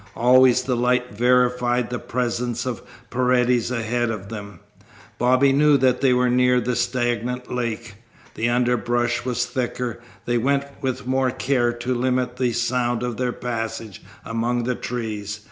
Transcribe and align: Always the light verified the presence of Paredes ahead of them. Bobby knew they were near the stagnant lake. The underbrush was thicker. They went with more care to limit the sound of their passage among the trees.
Always 0.15 0.63
the 0.63 0.75
light 0.75 1.13
verified 1.13 1.91
the 1.91 1.99
presence 1.99 2.65
of 2.65 2.81
Paredes 3.11 3.69
ahead 3.69 4.09
of 4.09 4.29
them. 4.29 4.61
Bobby 5.19 5.53
knew 5.53 5.77
they 5.77 6.11
were 6.11 6.27
near 6.27 6.59
the 6.59 6.75
stagnant 6.75 7.53
lake. 7.53 7.97
The 8.33 8.49
underbrush 8.49 9.23
was 9.23 9.45
thicker. 9.45 9.99
They 10.25 10.39
went 10.39 10.63
with 10.81 11.05
more 11.05 11.29
care 11.29 11.71
to 11.73 11.93
limit 11.93 12.37
the 12.37 12.51
sound 12.51 13.03
of 13.03 13.17
their 13.17 13.31
passage 13.31 14.01
among 14.25 14.63
the 14.63 14.73
trees. 14.73 15.39